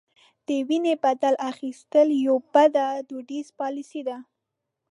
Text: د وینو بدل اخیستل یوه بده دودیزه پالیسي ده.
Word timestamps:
د 0.47 0.49
وینو 0.67 0.93
بدل 1.05 1.33
اخیستل 1.51 2.07
یوه 2.27 2.43
بده 2.53 2.85
دودیزه 3.09 3.51
پالیسي 3.59 4.01
ده. 4.07 4.17